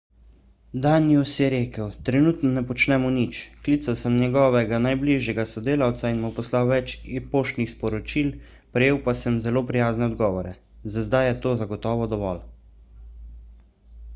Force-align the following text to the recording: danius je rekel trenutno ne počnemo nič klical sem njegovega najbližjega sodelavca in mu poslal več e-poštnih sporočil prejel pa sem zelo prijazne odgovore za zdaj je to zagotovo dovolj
danius 0.83 1.31
je 1.39 1.49
rekel 1.53 1.89
trenutno 2.07 2.49
ne 2.55 2.63
počnemo 2.71 3.11
nič 3.17 3.41
klical 3.67 3.97
sem 3.99 4.15
njegovega 4.21 4.79
najbližjega 4.85 5.45
sodelavca 5.51 6.11
in 6.15 6.23
mu 6.25 6.31
poslal 6.39 6.71
več 6.73 6.95
e-poštnih 7.19 7.71
sporočil 7.75 8.33
prejel 8.79 8.99
pa 9.09 9.15
sem 9.21 9.39
zelo 9.47 9.65
prijazne 9.71 10.07
odgovore 10.15 10.55
za 10.97 11.05
zdaj 11.11 11.31
je 11.33 11.39
to 11.45 11.53
zagotovo 11.63 12.09
dovolj 12.17 12.43